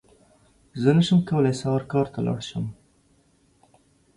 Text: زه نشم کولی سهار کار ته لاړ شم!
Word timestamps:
زه 0.81 0.89
نشم 0.97 1.19
کولی 1.29 1.53
سهار 1.61 1.83
کار 1.91 2.07
ته 2.13 2.19
لاړ 2.27 2.39
شم! 2.49 2.65